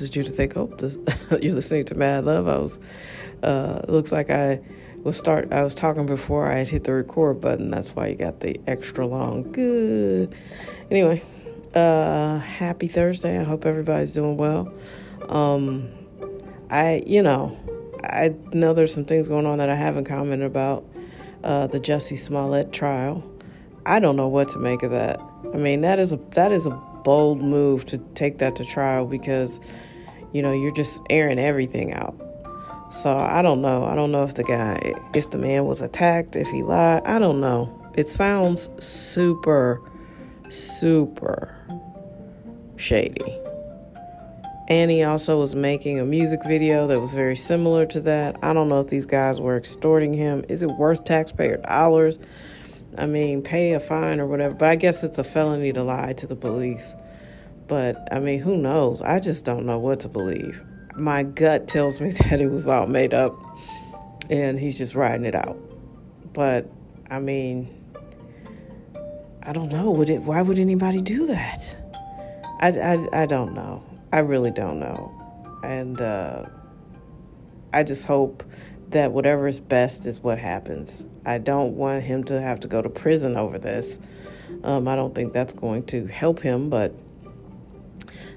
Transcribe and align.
This 0.00 0.08
is 0.08 0.14
Judith 0.14 0.40
A. 0.40 0.48
Cope. 0.48 0.78
This, 0.78 0.98
you're 1.42 1.52
listening 1.52 1.84
to 1.84 1.94
Mad 1.94 2.24
Love. 2.24 2.48
I 2.48 2.56
was, 2.56 2.78
uh, 3.42 3.82
looks 3.86 4.10
like 4.10 4.30
I 4.30 4.58
was 5.02 5.18
start. 5.18 5.52
I 5.52 5.62
was 5.62 5.74
talking 5.74 6.06
before 6.06 6.50
I 6.50 6.60
had 6.60 6.68
hit 6.68 6.84
the 6.84 6.94
record 6.94 7.42
button. 7.42 7.70
That's 7.70 7.90
why 7.90 8.06
you 8.06 8.14
got 8.14 8.40
the 8.40 8.58
extra 8.66 9.06
long. 9.06 9.52
Good. 9.52 10.34
Anyway, 10.90 11.22
uh, 11.74 12.38
happy 12.38 12.88
Thursday. 12.88 13.38
I 13.38 13.42
hope 13.42 13.66
everybody's 13.66 14.12
doing 14.12 14.38
well. 14.38 14.72
Um, 15.28 15.90
I, 16.70 17.02
you 17.06 17.20
know, 17.20 17.58
I 18.02 18.34
know 18.54 18.72
there's 18.72 18.94
some 18.94 19.04
things 19.04 19.28
going 19.28 19.44
on 19.44 19.58
that 19.58 19.68
I 19.68 19.74
haven't 19.74 20.06
commented 20.06 20.46
about. 20.46 20.82
Uh, 21.44 21.66
the 21.66 21.78
Jussie 21.78 22.18
Smollett 22.18 22.72
trial. 22.72 23.22
I 23.84 24.00
don't 24.00 24.16
know 24.16 24.28
what 24.28 24.48
to 24.50 24.58
make 24.58 24.82
of 24.82 24.92
that. 24.92 25.20
I 25.52 25.58
mean, 25.58 25.82
that 25.82 25.98
is 25.98 26.14
a 26.14 26.16
that 26.30 26.52
is 26.52 26.64
a 26.64 26.70
bold 27.04 27.42
move 27.42 27.84
to 27.86 27.98
take 28.14 28.38
that 28.38 28.56
to 28.56 28.64
trial 28.64 29.04
because 29.04 29.60
you 30.32 30.42
know 30.42 30.52
you're 30.52 30.72
just 30.72 31.00
airing 31.10 31.38
everything 31.38 31.92
out. 31.92 32.14
So 32.90 33.16
I 33.16 33.40
don't 33.42 33.62
know. 33.62 33.84
I 33.84 33.94
don't 33.94 34.10
know 34.10 34.24
if 34.24 34.34
the 34.34 34.42
guy, 34.42 34.94
if 35.14 35.30
the 35.30 35.38
man 35.38 35.64
was 35.66 35.80
attacked, 35.80 36.34
if 36.34 36.48
he 36.48 36.62
lied. 36.62 37.02
I 37.04 37.18
don't 37.18 37.40
know. 37.40 37.76
It 37.94 38.08
sounds 38.08 38.68
super, 38.84 39.80
super 40.48 41.56
shady. 42.76 43.38
And 44.68 44.90
he 44.90 45.02
also 45.02 45.38
was 45.38 45.56
making 45.56 45.98
a 45.98 46.04
music 46.04 46.40
video 46.46 46.86
that 46.86 47.00
was 47.00 47.12
very 47.12 47.34
similar 47.34 47.86
to 47.86 48.00
that. 48.02 48.36
I 48.42 48.52
don't 48.52 48.68
know 48.68 48.80
if 48.80 48.88
these 48.88 49.06
guys 49.06 49.40
were 49.40 49.56
extorting 49.56 50.14
him. 50.14 50.44
Is 50.48 50.62
it 50.62 50.70
worth 50.70 51.04
taxpayer 51.04 51.56
dollars? 51.58 52.20
I 52.96 53.06
mean, 53.06 53.42
pay 53.42 53.72
a 53.72 53.80
fine 53.80 54.20
or 54.20 54.26
whatever. 54.26 54.54
But 54.54 54.68
I 54.68 54.76
guess 54.76 55.02
it's 55.02 55.18
a 55.18 55.24
felony 55.24 55.72
to 55.72 55.82
lie 55.82 56.12
to 56.14 56.26
the 56.26 56.36
police. 56.36 56.94
But 57.70 58.08
I 58.10 58.18
mean, 58.18 58.40
who 58.40 58.56
knows? 58.56 59.00
I 59.00 59.20
just 59.20 59.44
don't 59.44 59.64
know 59.64 59.78
what 59.78 60.00
to 60.00 60.08
believe. 60.08 60.60
My 60.96 61.22
gut 61.22 61.68
tells 61.68 62.00
me 62.00 62.10
that 62.28 62.40
it 62.40 62.48
was 62.48 62.66
all 62.66 62.88
made 62.88 63.14
up 63.14 63.32
and 64.28 64.58
he's 64.58 64.76
just 64.76 64.96
riding 64.96 65.24
it 65.24 65.36
out. 65.36 65.56
But 66.32 66.68
I 67.08 67.20
mean, 67.20 67.72
I 69.44 69.52
don't 69.52 69.70
know. 69.70 69.92
Would 69.92 70.10
it? 70.10 70.22
Why 70.22 70.42
would 70.42 70.58
anybody 70.58 71.00
do 71.00 71.28
that? 71.28 71.76
I, 72.58 72.70
I, 72.72 73.22
I 73.22 73.26
don't 73.26 73.54
know. 73.54 73.84
I 74.12 74.18
really 74.18 74.50
don't 74.50 74.80
know. 74.80 75.12
And 75.62 76.00
uh, 76.00 76.46
I 77.72 77.84
just 77.84 78.02
hope 78.02 78.42
that 78.88 79.12
whatever 79.12 79.46
is 79.46 79.60
best 79.60 80.06
is 80.06 80.20
what 80.20 80.40
happens. 80.40 81.06
I 81.24 81.38
don't 81.38 81.76
want 81.76 82.02
him 82.02 82.24
to 82.24 82.40
have 82.40 82.58
to 82.60 82.68
go 82.68 82.82
to 82.82 82.88
prison 82.88 83.36
over 83.36 83.60
this. 83.60 84.00
Um, 84.64 84.88
I 84.88 84.96
don't 84.96 85.14
think 85.14 85.32
that's 85.32 85.52
going 85.52 85.84
to 85.84 86.06
help 86.06 86.40
him, 86.40 86.68
but 86.68 86.92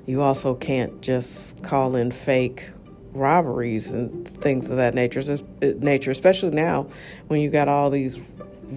you 0.06 0.22
also 0.22 0.56
can't 0.56 1.02
just 1.02 1.64
call 1.64 1.96
in 1.96 2.12
fake 2.12 2.70
robberies 3.14 3.92
and 3.92 4.28
things 4.28 4.70
of 4.70 4.78
that 4.78 4.94
nature. 4.94 5.22
Nature, 5.62 6.12
especially 6.12 6.52
now 6.52 6.88
when 7.28 7.42
you 7.42 7.50
got 7.50 7.68
all 7.68 7.90
these 7.90 8.20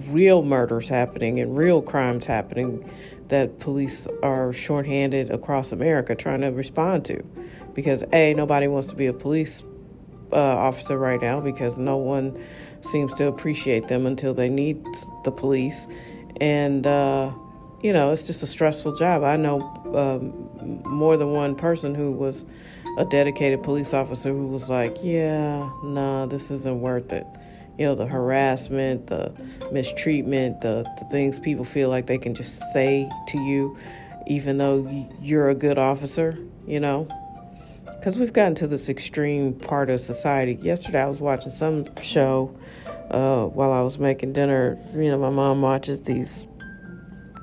real 0.09 0.43
murders 0.43 0.87
happening 0.87 1.39
and 1.39 1.57
real 1.57 1.81
crimes 1.81 2.25
happening 2.25 2.89
that 3.29 3.59
police 3.59 4.07
are 4.23 4.53
shorthanded 4.53 5.31
across 5.31 5.71
America 5.71 6.15
trying 6.15 6.41
to 6.41 6.47
respond 6.47 7.03
to. 7.05 7.21
Because, 7.73 8.03
A, 8.13 8.33
nobody 8.33 8.67
wants 8.67 8.87
to 8.89 8.95
be 8.95 9.07
a 9.07 9.13
police 9.13 9.63
uh, 10.31 10.35
officer 10.35 10.97
right 10.97 11.21
now 11.21 11.39
because 11.39 11.77
no 11.77 11.97
one 11.97 12.41
seems 12.81 13.13
to 13.13 13.27
appreciate 13.27 13.87
them 13.87 14.05
until 14.05 14.33
they 14.33 14.49
need 14.49 14.83
the 15.23 15.31
police. 15.31 15.87
And, 16.39 16.85
uh, 16.85 17.31
you 17.81 17.93
know, 17.93 18.11
it's 18.11 18.27
just 18.27 18.43
a 18.43 18.47
stressful 18.47 18.95
job. 18.95 19.23
I 19.23 19.35
know 19.35 19.61
um, 19.95 20.46
more 20.85 21.17
than 21.17 21.31
one 21.31 21.55
person 21.55 21.95
who 21.95 22.11
was 22.11 22.45
a 22.97 23.05
dedicated 23.05 23.63
police 23.63 23.93
officer 23.93 24.29
who 24.29 24.47
was 24.47 24.69
like, 24.69 24.97
yeah, 25.01 25.69
nah, 25.83 26.25
this 26.25 26.51
isn't 26.51 26.81
worth 26.81 27.11
it 27.11 27.25
you 27.77 27.85
know, 27.85 27.95
the 27.95 28.07
harassment, 28.07 29.07
the 29.07 29.31
mistreatment, 29.71 30.61
the, 30.61 30.83
the 30.99 31.05
things 31.05 31.39
people 31.39 31.63
feel 31.63 31.89
like 31.89 32.07
they 32.07 32.17
can 32.17 32.33
just 32.33 32.59
say 32.73 33.09
to 33.27 33.39
you, 33.39 33.77
even 34.25 34.57
though 34.57 35.07
you're 35.21 35.49
a 35.49 35.55
good 35.55 35.77
officer, 35.77 36.37
you 36.65 36.79
know. 36.79 37.07
Because 37.85 38.17
we've 38.17 38.33
gotten 38.33 38.55
to 38.55 38.67
this 38.67 38.89
extreme 38.89 39.53
part 39.53 39.89
of 39.89 39.99
society. 39.99 40.53
Yesterday, 40.53 41.01
I 41.01 41.07
was 41.07 41.19
watching 41.19 41.51
some 41.51 41.85
show 42.01 42.55
uh, 43.09 43.45
while 43.45 43.71
I 43.71 43.81
was 43.81 43.99
making 43.99 44.33
dinner. 44.33 44.77
You 44.93 45.11
know, 45.11 45.19
my 45.19 45.29
mom 45.29 45.61
watches 45.61 46.01
these 46.01 46.46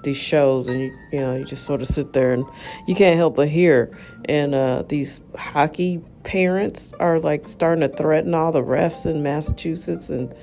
these 0.05 0.17
shows 0.17 0.69
and 0.69 0.81
you 0.81 0.99
you 1.13 1.21
know 1.21 1.35
you 1.35 1.45
just 1.45 1.65
sort 1.65 1.83
of 1.83 1.89
sit 1.89 2.13
there 2.13 2.33
and 2.33 2.45
you 2.87 2.95
can't 2.95 3.17
help 3.17 3.37
but 3.37 3.49
hear 3.49 3.97
and 4.27 4.55
uh, 4.55 4.83
these 4.89 5.21
hockey 5.37 6.01
parents 6.25 6.95
are 6.99 7.21
like 7.21 7.47
starting 7.47 7.89
to 7.89 7.97
threaten 7.97 8.35
all 8.35 8.51
the 8.51 8.63
refs 8.63 9.07
in 9.07 9.23
Massachusetts. 9.23 10.09
And, 10.09 10.35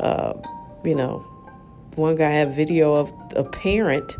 uh, 0.00 0.34
you 0.84 0.94
know, 0.94 1.18
one 1.96 2.14
guy 2.14 2.30
had 2.30 2.54
video 2.54 2.94
of 2.94 3.12
a 3.34 3.44
parent 3.44 4.16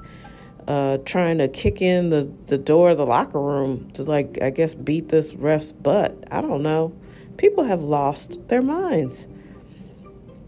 uh, 0.68 0.98
trying 0.98 1.38
to 1.38 1.48
kick 1.48 1.80
in 1.80 2.10
the, 2.10 2.30
the 2.46 2.58
door 2.58 2.90
of 2.90 2.96
the 2.98 3.06
locker 3.06 3.40
room 3.40 3.90
to, 3.92 4.02
like, 4.02 4.38
I 4.42 4.50
guess, 4.50 4.74
beat 4.74 5.08
this 5.08 5.34
ref's 5.34 5.72
butt. 5.72 6.24
I 6.30 6.40
don't 6.40 6.62
know. 6.62 6.92
People 7.36 7.64
have 7.64 7.82
lost 7.82 8.48
their 8.48 8.62
minds. 8.62 9.28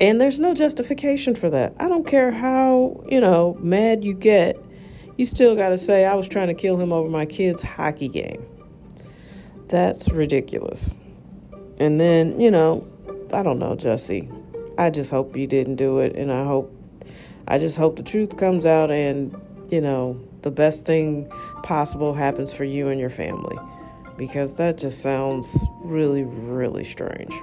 And 0.01 0.21
there's 0.21 0.39
no 0.39 0.55
justification 0.55 1.35
for 1.35 1.51
that. 1.51 1.75
I 1.79 1.89
don't 1.89 2.07
care 2.07 2.31
how, 2.31 3.05
you 3.09 3.21
know, 3.21 3.57
mad 3.61 4.05
you 4.05 4.15
get, 4.15 4.57
you 5.17 5.27
still 5.27 5.57
got 5.57 5.71
to 5.71 5.79
say, 5.79 6.05
I 6.05 6.15
was 6.15 6.29
trying 6.29 6.47
to 6.49 6.55
kill 6.55 6.81
him 6.81 6.93
over 6.93 7.09
my 7.09 7.27
kid's 7.27 7.63
hockey 7.63 8.09
game. 8.09 8.47
That's 9.67 10.09
ridiculous. 10.09 10.95
And 11.79 12.01
then, 12.01 12.41
you 12.41 12.51
know, 12.51 12.87
I 13.33 13.43
don't 13.43 13.59
know, 13.59 13.75
Jussie. 13.75 14.33
I 14.79 14.91
just 14.91 15.11
hope 15.11 15.37
you 15.37 15.49
didn't 15.49 15.77
do 15.77 15.99
it. 15.99 16.15
And 16.15 16.33
I 16.33 16.45
hope, 16.45 16.73
I 17.49 17.59
just 17.59 17.77
hope 17.77 17.97
the 17.97 18.05
truth 18.05 18.37
comes 18.37 18.65
out 18.65 18.93
and, 18.93 19.35
you 19.69 19.81
know, 19.81 20.21
the 20.43 20.53
best 20.53 20.87
thing 20.87 21.29
possible 21.65 22.15
happens 22.15 22.53
for 22.53 22.65
you 22.65 22.89
and 22.89 23.01
your 23.01 23.11
family. 23.11 23.59
Because 24.17 24.55
that 24.55 24.79
just 24.79 25.01
sounds 25.01 25.49
really, 25.83 26.23
really 26.23 26.85
strange. 26.85 27.35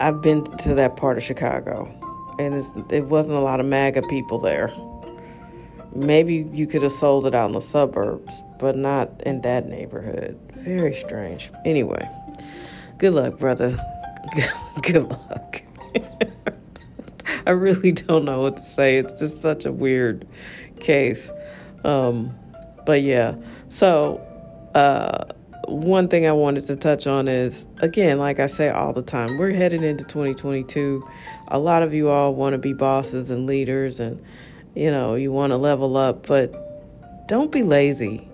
I've 0.00 0.22
been 0.22 0.44
to 0.44 0.74
that 0.74 0.96
part 0.96 1.18
of 1.18 1.22
Chicago, 1.22 1.94
and 2.38 2.54
it 2.90 3.04
wasn't 3.04 3.36
a 3.36 3.40
lot 3.42 3.60
of 3.60 3.66
MAGA 3.66 4.02
people 4.08 4.38
there. 4.38 4.72
Maybe 5.94 6.48
you 6.52 6.66
could 6.66 6.82
have 6.82 6.92
sold 6.92 7.26
it 7.26 7.34
out 7.34 7.46
in 7.46 7.52
the 7.52 7.60
suburbs, 7.60 8.42
but 8.58 8.76
not 8.76 9.22
in 9.26 9.42
that 9.42 9.68
neighborhood. 9.68 10.38
Very 10.54 10.94
strange. 10.94 11.50
Anyway, 11.66 12.08
good 12.96 13.12
luck, 13.12 13.38
brother. 13.38 13.78
Good, 14.34 14.50
good 14.82 15.10
luck. 15.10 15.62
I 17.46 17.50
really 17.50 17.92
don't 17.92 18.24
know 18.24 18.40
what 18.40 18.56
to 18.56 18.62
say. 18.62 18.96
It's 18.96 19.12
just 19.12 19.42
such 19.42 19.66
a 19.66 19.72
weird 19.72 20.26
case. 20.78 21.30
Um, 21.84 22.34
but 22.86 23.02
yeah, 23.02 23.34
so 23.68 24.18
uh, 24.74 25.24
one 25.70 26.08
thing 26.08 26.26
I 26.26 26.32
wanted 26.32 26.66
to 26.66 26.76
touch 26.76 27.06
on 27.06 27.28
is 27.28 27.66
again, 27.78 28.18
like 28.18 28.40
I 28.40 28.46
say 28.46 28.68
all 28.68 28.92
the 28.92 29.02
time, 29.02 29.38
we're 29.38 29.52
headed 29.52 29.82
into 29.82 30.04
2022. 30.04 31.08
A 31.48 31.58
lot 31.58 31.82
of 31.82 31.94
you 31.94 32.08
all 32.08 32.34
want 32.34 32.54
to 32.54 32.58
be 32.58 32.72
bosses 32.72 33.30
and 33.30 33.46
leaders 33.46 34.00
and 34.00 34.22
you 34.74 34.90
know, 34.90 35.14
you 35.14 35.32
want 35.32 35.52
to 35.52 35.56
level 35.56 35.96
up, 35.96 36.26
but 36.26 36.52
don't 37.26 37.50
be 37.50 37.62
lazy. 37.62 38.28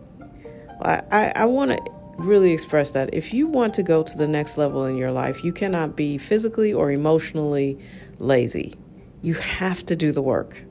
I, 0.83 1.03
I, 1.11 1.33
I 1.37 1.45
want 1.47 1.71
to 1.73 1.93
really 2.19 2.53
express 2.53 2.91
that. 2.91 3.13
If 3.13 3.33
you 3.33 3.47
want 3.47 3.75
to 3.75 3.83
go 3.83 4.03
to 4.03 4.19
the 4.19 4.29
next 4.29 4.59
level 4.59 4.85
in 4.85 4.97
your 4.97 5.13
life, 5.13 5.45
you 5.45 5.53
cannot 5.53 5.97
be 5.97 6.19
physically 6.19 6.73
or 6.73 6.91
emotionally 6.91 7.79
lazy. 8.19 8.75
You 9.23 9.35
have 9.35 9.85
to 9.87 9.97
do 9.97 10.13
the 10.13 10.23
work. 10.23 10.63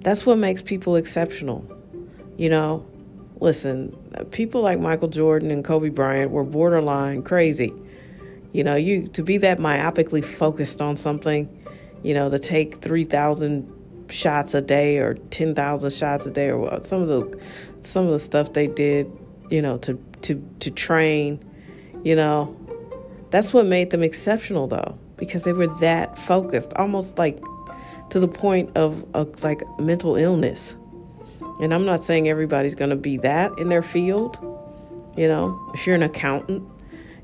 That's 0.00 0.24
what 0.24 0.38
makes 0.38 0.62
people 0.62 0.96
exceptional. 0.96 1.70
You 2.36 2.50
know, 2.50 2.86
listen, 3.40 3.96
people 4.30 4.62
like 4.62 4.80
Michael 4.80 5.08
Jordan 5.08 5.50
and 5.50 5.64
Kobe 5.64 5.88
Bryant 5.88 6.30
were 6.30 6.44
borderline 6.44 7.22
crazy. 7.22 7.72
You 8.52 8.64
know, 8.64 8.76
you 8.76 9.08
to 9.08 9.22
be 9.22 9.36
that 9.38 9.58
myopically 9.58 10.24
focused 10.24 10.80
on 10.80 10.96
something, 10.96 11.48
you 12.02 12.14
know, 12.14 12.30
to 12.30 12.38
take 12.38 12.76
3,000 12.76 13.72
shots 14.08 14.54
a 14.54 14.62
day 14.62 14.98
or 14.98 15.14
10,000 15.14 15.92
shots 15.92 16.26
a 16.26 16.30
day 16.30 16.50
or 16.50 16.82
some 16.82 17.02
of 17.02 17.08
the 17.08 17.40
some 17.82 18.06
of 18.06 18.12
the 18.12 18.18
stuff 18.18 18.52
they 18.52 18.66
did, 18.66 19.10
you 19.50 19.60
know, 19.60 19.78
to 19.78 19.98
to 20.22 20.42
to 20.60 20.70
train, 20.70 21.44
you 22.04 22.16
know. 22.16 22.56
That's 23.30 23.52
what 23.52 23.66
made 23.66 23.90
them 23.90 24.02
exceptional 24.02 24.68
though 24.68 24.96
because 25.16 25.42
they 25.42 25.52
were 25.52 25.66
that 25.78 26.18
focused, 26.18 26.72
almost 26.74 27.18
like 27.18 27.42
to 28.10 28.20
the 28.20 28.28
point 28.28 28.74
of, 28.76 29.04
of 29.14 29.42
like 29.42 29.62
mental 29.78 30.16
illness. 30.16 30.76
And 31.60 31.72
I'm 31.72 31.84
not 31.84 32.02
saying 32.02 32.28
everybody's 32.28 32.74
going 32.74 32.90
to 32.90 32.96
be 32.96 33.16
that 33.18 33.56
in 33.58 33.68
their 33.68 33.82
field. 33.82 34.38
You 35.16 35.28
know, 35.28 35.70
if 35.74 35.86
you're 35.86 35.96
an 35.96 36.02
accountant, 36.02 36.62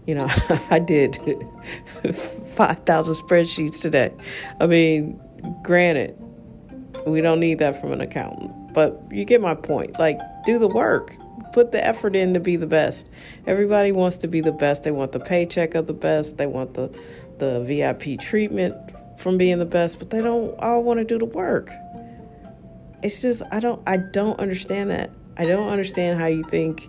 you 0.06 0.14
know, 0.14 0.28
I 0.70 0.78
did 0.78 1.16
5,000 2.56 3.14
spreadsheets 3.14 3.80
today. 3.80 4.12
I 4.60 4.66
mean, 4.66 5.20
granted, 5.62 6.16
we 7.06 7.20
don't 7.20 7.40
need 7.40 7.58
that 7.58 7.80
from 7.80 7.92
an 7.92 8.00
accountant. 8.00 8.72
But 8.72 9.02
you 9.10 9.24
get 9.24 9.40
my 9.40 9.54
point. 9.54 9.98
Like, 9.98 10.18
do 10.46 10.58
the 10.58 10.68
work. 10.68 11.14
put 11.52 11.72
the 11.72 11.86
effort 11.86 12.16
in 12.16 12.32
to 12.34 12.40
be 12.40 12.56
the 12.56 12.66
best. 12.66 13.08
Everybody 13.46 13.92
wants 13.92 14.16
to 14.18 14.28
be 14.28 14.40
the 14.40 14.52
best. 14.52 14.84
They 14.84 14.90
want 14.90 15.12
the 15.12 15.20
paycheck 15.20 15.74
of 15.74 15.86
the 15.86 15.92
best. 15.92 16.38
They 16.38 16.46
want 16.46 16.74
the 16.74 16.90
the 17.38 17.60
VIP 17.60 18.20
treatment 18.20 18.74
from 19.16 19.36
being 19.36 19.58
the 19.58 19.64
best, 19.66 19.98
but 19.98 20.10
they 20.10 20.20
don't 20.22 20.58
all 20.60 20.82
want 20.82 20.98
to 20.98 21.04
do 21.04 21.18
the 21.18 21.24
work. 21.24 21.70
It's 23.02 23.22
just 23.22 23.42
I 23.50 23.60
don't 23.60 23.82
I 23.86 23.96
don't 23.96 24.38
understand 24.38 24.90
that. 24.90 25.10
I 25.36 25.44
don't 25.44 25.68
understand 25.68 26.20
how 26.20 26.26
you 26.26 26.44
think, 26.44 26.88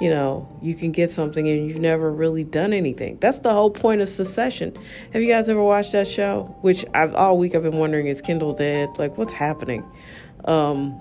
you 0.00 0.10
know, 0.10 0.48
you 0.62 0.74
can 0.74 0.92
get 0.92 1.10
something 1.10 1.48
and 1.48 1.68
you've 1.68 1.80
never 1.80 2.12
really 2.12 2.44
done 2.44 2.72
anything. 2.72 3.18
That's 3.20 3.40
the 3.40 3.52
whole 3.52 3.70
point 3.70 4.00
of 4.00 4.08
Succession. 4.08 4.76
Have 5.12 5.22
you 5.22 5.28
guys 5.28 5.48
ever 5.48 5.62
watched 5.62 5.92
that 5.92 6.06
show? 6.06 6.54
Which 6.60 6.84
I've 6.94 7.14
all 7.14 7.38
week 7.38 7.54
I've 7.54 7.62
been 7.62 7.78
wondering 7.78 8.06
is 8.06 8.20
Kendall 8.20 8.52
dead? 8.52 8.90
Like 8.98 9.18
what's 9.18 9.32
happening? 9.32 9.84
Um 10.44 11.00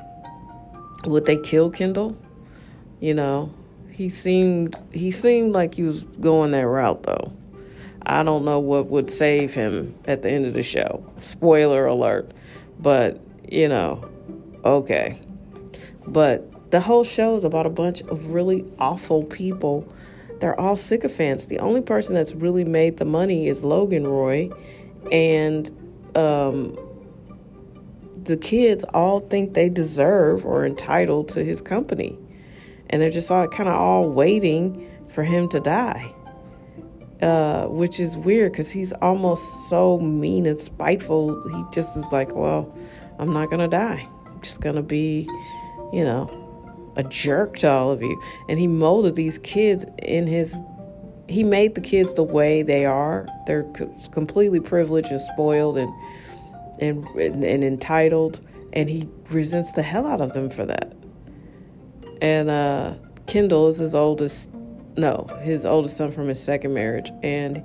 would 1.06 1.26
they 1.26 1.38
kill 1.38 1.70
Kendall? 1.70 2.18
You 3.00 3.14
know, 3.14 3.54
he 3.92 4.10
seemed 4.10 4.76
he 4.92 5.12
seemed 5.12 5.54
like 5.54 5.76
he 5.76 5.84
was 5.84 6.04
going 6.04 6.52
that 6.52 6.66
route 6.66 7.04
though. 7.04 7.32
I 8.08 8.24
don't 8.24 8.46
know 8.46 8.60
what 8.60 8.88
would 8.88 9.10
save 9.10 9.54
him 9.54 9.94
at 10.06 10.22
the 10.22 10.30
end 10.30 10.46
of 10.46 10.54
the 10.54 10.64
show. 10.64 11.04
Spoiler 11.20 11.86
alert. 11.86 12.32
But, 12.80 13.20
you 13.52 13.68
know, 13.68 14.10
okay. 14.68 15.20
But 16.06 16.72
the 16.72 16.80
whole 16.80 17.04
show 17.04 17.36
is 17.36 17.44
about 17.44 17.66
a 17.66 17.70
bunch 17.70 18.02
of 18.04 18.28
really 18.28 18.66
awful 18.80 19.24
people. 19.24 19.88
They're 20.40 20.60
all 20.60 20.76
sycophants. 20.76 21.48
The 21.48 21.60
only 21.60 21.82
person 21.82 22.16
that's 22.16 22.36
really 22.36 22.64
made 22.64 22.98
the 22.98 23.06
money 23.06 23.48
is 23.48 23.64
Logan 23.64 24.08
Roy. 24.08 24.50
And 25.12 25.70
um, 26.16 26.78
the 28.24 28.38
kids 28.38 28.84
all 28.94 29.22
think 29.22 29.54
they 29.54 29.70
deserve 29.70 30.46
or 30.46 30.66
entitled 30.66 31.30
to 31.30 31.44
his 31.44 31.62
company. 31.62 32.18
And 32.90 33.02
they're 33.02 33.10
just 33.10 33.32
all 33.32 33.48
kind 33.48 33.70
of 33.70 33.76
all 33.76 34.10
waiting 34.10 34.90
for 35.08 35.24
him 35.24 35.50
to 35.50 35.60
die. 35.60 36.14
Uh, 37.22 37.66
which 37.66 38.00
is 38.00 38.16
weird 38.16 38.52
because 38.52 38.70
he's 38.70 38.94
almost 38.94 39.68
so 39.70 39.98
mean 39.98 40.46
and 40.46 40.60
spiteful. 40.60 41.42
He 41.50 41.64
just 41.74 41.98
is 41.98 42.06
like, 42.12 42.36
well, 42.36 42.72
I'm 43.18 43.34
not 43.34 43.50
gonna 43.50 43.68
die. 43.68 44.08
Just 44.42 44.62
gonna 44.62 44.82
be, 44.82 45.30
you 45.94 46.04
know, 46.04 46.30
a 46.96 47.04
jerk 47.04 47.58
to 47.58 47.70
all 47.70 47.92
of 47.92 48.02
you. 48.02 48.22
And 48.50 48.60
he 48.60 48.68
molded 48.68 49.16
these 49.16 49.38
kids 49.40 49.86
in 50.02 50.28
his. 50.28 50.56
He 51.30 51.44
made 51.44 51.76
the 51.76 51.82
kids 51.82 52.14
the 52.14 52.24
way 52.24 52.62
they 52.64 52.86
are. 52.86 53.28
They're 53.46 53.72
completely 54.12 54.60
privileged 54.60 55.10
and 55.10 55.22
spoiled 55.22 55.78
and 55.78 55.94
and 56.80 57.06
and, 57.16 57.44
and 57.44 57.64
entitled, 57.64 58.40
and 58.74 58.90
he 58.90 59.10
resents 59.30 59.74
the 59.74 59.84
hell 59.84 60.06
out 60.06 60.22
of 60.22 60.34
them 60.34 60.50
for 60.50 60.66
that. 60.66 60.94
And 62.22 62.50
uh, 62.50 62.96
Kendall 63.28 63.68
is 63.68 63.78
his 63.78 63.94
oldest 63.94 64.52
no, 64.98 65.28
his 65.44 65.66
oldest 65.66 65.96
son 65.98 66.12
from 66.12 66.28
his 66.28 66.42
second 66.42 66.74
marriage, 66.74 67.12
and 67.22 67.64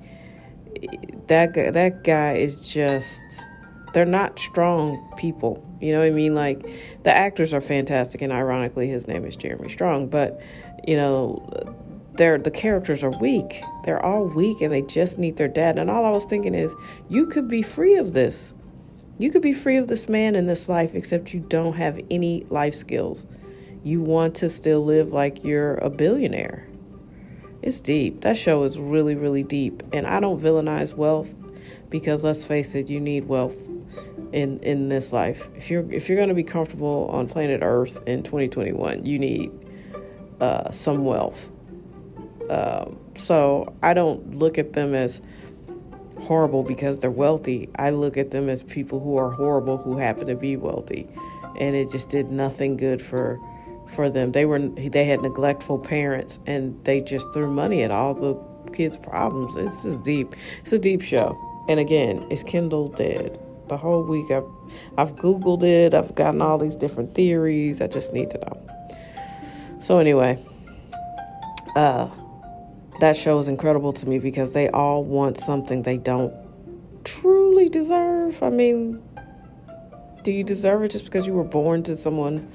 that 1.28 1.54
guy, 1.54 1.70
that 1.70 2.04
guy 2.04 2.34
is 2.34 2.68
just 2.68 3.22
they're 3.92 4.04
not 4.04 4.38
strong 4.38 5.12
people. 5.16 5.64
You 5.80 5.92
know 5.92 6.00
what 6.00 6.06
I 6.06 6.10
mean? 6.10 6.34
Like 6.34 6.62
the 7.02 7.14
actors 7.14 7.52
are 7.52 7.60
fantastic, 7.60 8.22
and 8.22 8.32
ironically, 8.32 8.88
his 8.88 9.08
name 9.08 9.24
is 9.24 9.36
Jeremy 9.36 9.68
Strong, 9.68 10.08
but 10.08 10.40
you 10.86 10.96
know. 10.96 11.48
They're, 12.14 12.36
the 12.36 12.50
characters 12.50 13.02
are 13.02 13.10
weak. 13.10 13.62
They're 13.84 14.04
all 14.04 14.26
weak 14.26 14.60
and 14.60 14.70
they 14.70 14.82
just 14.82 15.18
need 15.18 15.38
their 15.38 15.48
dad. 15.48 15.78
And 15.78 15.90
all 15.90 16.04
I 16.04 16.10
was 16.10 16.26
thinking 16.26 16.54
is, 16.54 16.74
you 17.08 17.24
could 17.24 17.48
be 17.48 17.62
free 17.62 17.96
of 17.96 18.12
this. 18.12 18.52
You 19.18 19.30
could 19.30 19.40
be 19.40 19.54
free 19.54 19.78
of 19.78 19.88
this 19.88 20.10
man 20.10 20.36
in 20.36 20.46
this 20.46 20.68
life, 20.68 20.94
except 20.94 21.32
you 21.32 21.40
don't 21.40 21.72
have 21.74 21.98
any 22.10 22.44
life 22.50 22.74
skills. 22.74 23.26
You 23.82 24.02
want 24.02 24.34
to 24.36 24.50
still 24.50 24.84
live 24.84 25.12
like 25.12 25.42
you're 25.42 25.76
a 25.76 25.88
billionaire. 25.88 26.68
It's 27.62 27.80
deep. 27.80 28.20
That 28.22 28.36
show 28.36 28.64
is 28.64 28.78
really, 28.78 29.14
really 29.14 29.42
deep. 29.42 29.82
And 29.92 30.06
I 30.06 30.20
don't 30.20 30.40
villainize 30.40 30.94
wealth 30.94 31.34
because 31.88 32.24
let's 32.24 32.44
face 32.44 32.74
it, 32.74 32.90
you 32.90 33.00
need 33.00 33.24
wealth 33.26 33.68
in 34.32 34.58
in 34.60 34.88
this 34.88 35.12
life. 35.12 35.48
If 35.56 35.70
you're 35.70 35.90
if 35.92 36.08
you're 36.08 36.16
going 36.16 36.28
to 36.28 36.34
be 36.34 36.42
comfortable 36.42 37.08
on 37.12 37.28
planet 37.28 37.60
Earth 37.62 38.02
in 38.06 38.22
2021, 38.22 39.04
you 39.04 39.18
need 39.18 39.50
uh, 40.40 40.70
some 40.70 41.04
wealth. 41.04 41.50
Um, 42.50 42.98
so 43.16 43.74
I 43.82 43.94
don't 43.94 44.34
look 44.34 44.58
at 44.58 44.72
them 44.72 44.94
as 44.94 45.20
horrible 46.20 46.62
because 46.62 46.98
they're 46.98 47.10
wealthy. 47.10 47.68
I 47.76 47.90
look 47.90 48.16
at 48.16 48.30
them 48.30 48.48
as 48.48 48.62
people 48.62 49.00
who 49.00 49.16
are 49.16 49.30
horrible 49.30 49.76
who 49.76 49.96
happen 49.96 50.26
to 50.26 50.34
be 50.34 50.56
wealthy, 50.56 51.08
and 51.58 51.76
it 51.76 51.90
just 51.90 52.08
did 52.08 52.30
nothing 52.30 52.76
good 52.76 53.00
for 53.00 53.38
for 53.88 54.10
them. 54.10 54.32
They 54.32 54.44
were 54.44 54.58
they 54.58 55.04
had 55.04 55.22
neglectful 55.22 55.78
parents 55.78 56.40
and 56.46 56.82
they 56.84 57.00
just 57.00 57.32
threw 57.32 57.50
money 57.50 57.82
at 57.82 57.90
all 57.90 58.14
the 58.14 58.34
kids' 58.72 58.96
problems. 58.96 59.54
It's 59.56 59.82
just 59.82 60.02
deep. 60.02 60.34
It's 60.60 60.72
a 60.72 60.78
deep 60.78 61.02
show. 61.02 61.38
And 61.68 61.78
again, 61.78 62.26
is 62.30 62.42
Kendall 62.42 62.88
dead? 62.88 63.38
The 63.72 63.78
whole 63.78 64.02
week 64.02 64.30
I've 64.30 64.44
I've 64.98 65.16
Googled 65.16 65.62
it, 65.62 65.94
I've 65.94 66.14
gotten 66.14 66.42
all 66.42 66.58
these 66.58 66.76
different 66.76 67.14
theories. 67.14 67.80
I 67.80 67.86
just 67.86 68.12
need 68.12 68.30
to 68.32 68.38
know. 68.38 69.78
So 69.80 69.98
anyway, 69.98 70.38
uh 71.74 72.10
that 73.00 73.16
show 73.16 73.38
is 73.38 73.48
incredible 73.48 73.94
to 73.94 74.06
me 74.06 74.18
because 74.18 74.52
they 74.52 74.68
all 74.68 75.04
want 75.04 75.38
something 75.38 75.84
they 75.84 75.96
don't 75.96 76.34
truly 77.02 77.70
deserve. 77.70 78.42
I 78.42 78.50
mean, 78.50 79.02
do 80.22 80.30
you 80.32 80.44
deserve 80.44 80.82
it 80.82 80.90
just 80.90 81.06
because 81.06 81.26
you 81.26 81.32
were 81.32 81.42
born 81.42 81.82
to 81.84 81.96
someone 81.96 82.46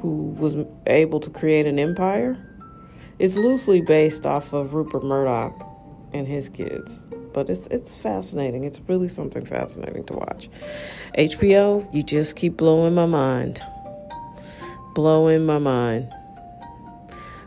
who 0.00 0.34
was 0.38 0.56
able 0.88 1.20
to 1.20 1.30
create 1.30 1.66
an 1.66 1.78
empire. 1.78 2.36
It's 3.20 3.36
loosely 3.36 3.82
based 3.82 4.26
off 4.26 4.52
of 4.52 4.74
Rupert 4.74 5.04
Murdoch 5.04 5.64
and 6.12 6.26
his 6.26 6.48
kids, 6.48 7.04
but 7.36 7.50
it's 7.50 7.66
it's 7.66 7.94
fascinating. 7.94 8.64
It's 8.64 8.80
really 8.88 9.08
something 9.08 9.44
fascinating 9.44 10.04
to 10.04 10.14
watch. 10.14 10.48
HBO, 11.18 11.86
you 11.94 12.02
just 12.02 12.34
keep 12.34 12.56
blowing 12.56 12.94
my 12.94 13.04
mind. 13.04 13.60
Blowing 14.94 15.44
my 15.44 15.58
mind. 15.58 16.10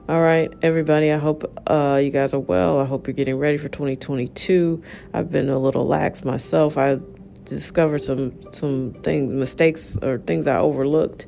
All 0.08 0.22
right, 0.22 0.54
everybody. 0.62 1.12
I 1.12 1.18
hope 1.18 1.52
uh, 1.66 2.00
you 2.04 2.12
guys 2.12 2.36
are 2.36 2.40
well. 2.40 2.80
I 2.80 2.86
hope 2.86 3.08
you're 3.08 3.16
getting 3.16 3.40
ready 3.40 3.58
for 3.58 3.68
2022. 3.68 4.84
I've 5.16 5.32
been 5.32 5.50
a 5.50 5.58
little 5.58 5.88
lax 5.88 6.24
myself. 6.24 6.78
I 6.78 7.00
discovered 7.46 8.04
some 8.04 8.40
some 8.54 8.94
things, 9.02 9.34
mistakes, 9.34 9.98
or 10.04 10.20
things 10.20 10.46
I 10.46 10.60
overlooked 10.60 11.26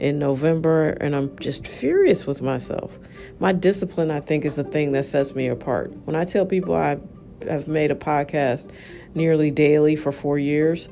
in 0.00 0.18
November, 0.18 0.88
and 1.00 1.14
I'm 1.14 1.38
just 1.38 1.64
furious 1.64 2.26
with 2.26 2.42
myself. 2.42 2.98
My 3.38 3.52
discipline, 3.52 4.10
I 4.10 4.18
think, 4.18 4.44
is 4.44 4.56
the 4.56 4.64
thing 4.64 4.90
that 4.92 5.04
sets 5.04 5.36
me 5.36 5.46
apart. 5.46 5.94
When 6.06 6.16
I 6.16 6.24
tell 6.24 6.44
people 6.44 6.74
I 6.74 6.98
have 7.48 7.68
made 7.68 7.90
a 7.90 7.94
podcast 7.94 8.70
nearly 9.14 9.50
daily 9.50 9.96
for 9.96 10.12
four 10.12 10.38
years 10.38 10.88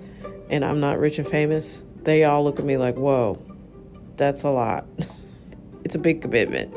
and 0.51 0.65
I'm 0.65 0.81
not 0.81 0.99
rich 0.99 1.19
and 1.19 1.27
famous, 1.27 1.85
they 2.03 2.25
all 2.25 2.43
look 2.45 2.59
at 2.59 2.65
me 2.65 2.77
like, 2.77 2.97
whoa, 2.97 3.41
that's 4.17 4.43
a 4.43 4.51
lot. 4.51 4.87
it's 5.85 5.95
a 5.95 5.99
big 5.99 6.23
commitment. 6.23 6.75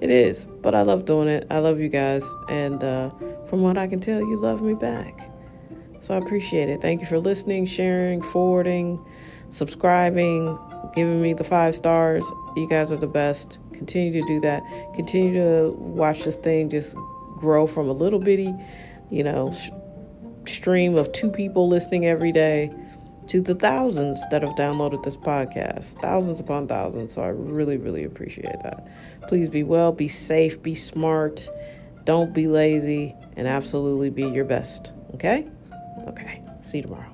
It 0.00 0.10
is, 0.10 0.44
but 0.44 0.74
I 0.74 0.82
love 0.82 1.04
doing 1.04 1.28
it. 1.28 1.46
I 1.50 1.58
love 1.58 1.80
you 1.80 1.88
guys, 1.88 2.24
and 2.48 2.82
uh, 2.82 3.10
from 3.46 3.62
what 3.62 3.78
I 3.78 3.86
can 3.86 4.00
tell, 4.00 4.18
you 4.18 4.36
love 4.36 4.60
me 4.60 4.74
back. 4.74 5.30
So 6.00 6.14
I 6.14 6.16
appreciate 6.18 6.68
it. 6.68 6.82
Thank 6.82 7.00
you 7.00 7.06
for 7.06 7.20
listening, 7.20 7.66
sharing, 7.66 8.20
forwarding, 8.20 9.04
subscribing, 9.50 10.58
giving 10.94 11.22
me 11.22 11.34
the 11.34 11.44
five 11.44 11.76
stars. 11.76 12.24
You 12.56 12.68
guys 12.68 12.90
are 12.90 12.96
the 12.96 13.06
best. 13.06 13.60
Continue 13.72 14.20
to 14.20 14.26
do 14.26 14.40
that. 14.40 14.64
Continue 14.96 15.34
to 15.34 15.70
watch 15.70 16.24
this 16.24 16.36
thing 16.36 16.68
just 16.68 16.96
grow 17.36 17.68
from 17.68 17.88
a 17.88 17.92
little 17.92 18.18
bitty, 18.18 18.52
you 19.12 19.22
know, 19.22 19.52
sh- 19.52 19.70
stream 20.50 20.96
of 20.96 21.12
two 21.12 21.30
people 21.30 21.68
listening 21.68 22.06
every 22.06 22.32
day 22.32 22.72
to 23.28 23.40
the 23.40 23.54
thousands 23.54 24.20
that 24.30 24.42
have 24.42 24.54
downloaded 24.56 25.02
this 25.04 25.16
podcast. 25.16 26.00
Thousands 26.00 26.40
upon 26.40 26.66
thousands. 26.66 27.12
So 27.12 27.22
I 27.22 27.28
really, 27.28 27.76
really 27.76 28.04
appreciate 28.04 28.62
that. 28.62 28.88
Please 29.28 29.48
be 29.48 29.62
well, 29.62 29.92
be 29.92 30.08
safe, 30.08 30.60
be 30.62 30.74
smart. 30.74 31.48
Don't 32.04 32.34
be 32.34 32.48
lazy, 32.48 33.14
and 33.36 33.46
absolutely 33.46 34.10
be 34.10 34.24
your 34.24 34.44
best. 34.44 34.92
Okay? 35.14 35.46
Okay. 36.08 36.42
See 36.62 36.78
you 36.78 36.82
tomorrow. 36.84 37.11